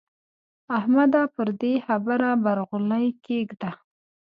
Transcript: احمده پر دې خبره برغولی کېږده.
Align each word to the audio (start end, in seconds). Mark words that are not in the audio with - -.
احمده 0.77 1.21
پر 1.35 1.47
دې 1.61 1.73
خبره 1.85 2.29
برغولی 2.43 3.05
کېږده. 3.25 3.71